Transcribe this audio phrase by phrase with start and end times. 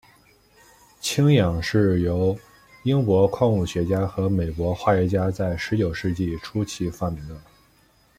[0.99, 2.35] 氢氧是由
[2.85, 7.39] 英国矿物学家和美国化学家在十九世纪初期发明的。